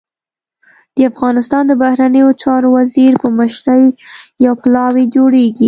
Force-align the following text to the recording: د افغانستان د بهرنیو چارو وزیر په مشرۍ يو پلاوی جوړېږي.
د 0.95 0.97
افغانستان 1.11 1.63
د 1.67 1.71
بهرنیو 1.81 2.29
چارو 2.43 2.67
وزیر 2.77 3.11
په 3.23 3.27
مشرۍ 3.39 3.85
يو 4.45 4.53
پلاوی 4.61 5.05
جوړېږي. 5.15 5.59